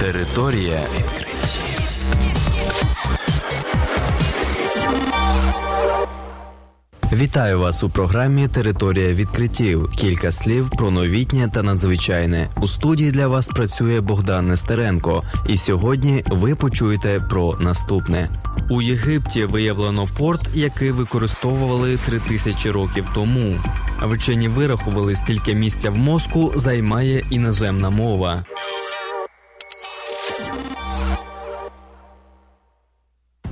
[0.00, 1.80] Територія відкриттів.
[7.12, 9.90] Вітаю вас у програмі Територія відкриттів.
[9.90, 12.48] Кілька слів про новітнє та надзвичайне.
[12.62, 15.22] У студії для вас працює Богдан Нестеренко.
[15.48, 18.28] І сьогодні ви почуєте про наступне.
[18.70, 23.56] У Єгипті виявлено порт, який використовували три тисячі років тому.
[24.02, 28.44] Вчені вирахували, скільки місця в мозку займає іноземна мова.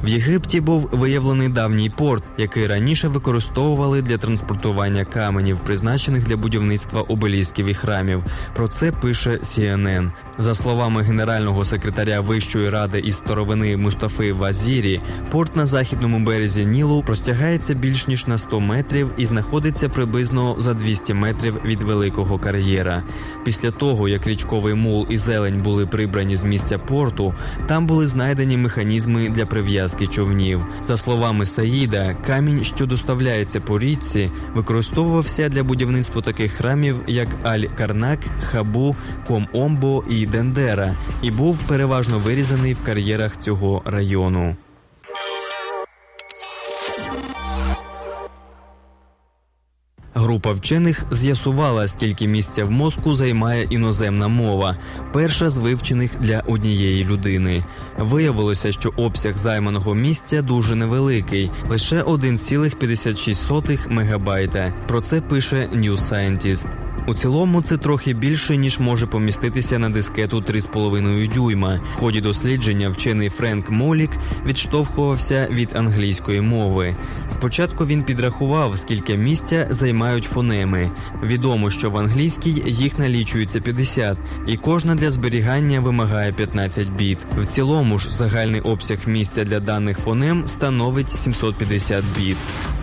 [0.09, 7.03] В Єгипті був виявлений давній порт, який раніше використовували для транспортування каменів, призначених для будівництва
[7.03, 8.25] обелісків і храмів.
[8.55, 10.11] Про це пише CNN.
[10.39, 17.03] За словами генерального секретаря Вищої ради із старовини Мустафи Вазірі, порт на західному березі Нілу
[17.03, 23.03] простягається більш ніж на 100 метрів і знаходиться приблизно за 200 метрів від великого кар'єра.
[23.45, 27.35] Після того, як річковий мул і зелень були прибрані з місця порту,
[27.67, 30.67] там були знайдені механізми для прив'язки човнів.
[30.83, 38.19] За словами Саїда, камінь, що доставляється по річці, використовувався для будівництва таких храмів, як Аль-Карнак,
[38.43, 38.97] Хабу,
[39.29, 44.57] Ком-Омбо і Дендера, і був переважно вирізаний в кар'єрах цього району.
[50.19, 54.77] Група вчених з'ясувала, скільки місця в мозку займає іноземна мова,
[55.13, 57.65] перша з вивчених для однієї людини.
[57.99, 64.73] Виявилося, що обсяг займаного місця дуже невеликий лише 1,56 мегабайта.
[64.89, 66.88] Про це пише New Scientist.
[67.09, 71.81] У цілому це трохи більше ніж може поміститися на дискету 3,5 дюйма.
[71.95, 74.11] В ході дослідження вчений Френк Молік
[74.47, 76.97] відштовхувався від англійської мови.
[77.29, 80.91] Спочатку він підрахував, скільки місця займають фонеми.
[81.23, 87.19] Відомо, що в англійській їх налічується 50, і кожна для зберігання вимагає 15 біт.
[87.39, 92.37] В цілому ж загальний обсяг місця для даних фонем становить 750 біт.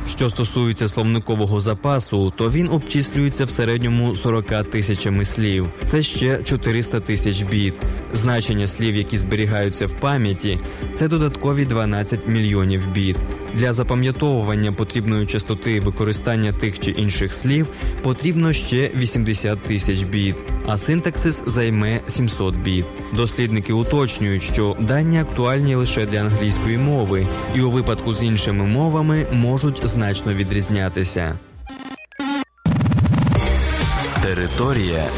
[0.10, 5.70] Що стосується словникового запасу, то він обчислюється в середньому 40 тисячами слів.
[5.86, 7.74] Це ще 400 тисяч біт.
[8.14, 10.60] Значення слів, які зберігаються в пам'яті,
[10.94, 13.18] це додаткові 12 мільйонів біт.
[13.54, 17.68] Для запам'ятовування потрібної частоти використання тих чи інших слів
[18.04, 20.36] потрібно ще 80 тисяч біт,
[20.66, 22.86] а синтаксис займе 700 біт.
[23.14, 29.26] Дослідники уточнюють, що дані актуальні лише для англійської мови, і у випадку з іншими мовами
[29.34, 31.40] можуть значно відрізнятися.
[34.24, 35.10] Територія.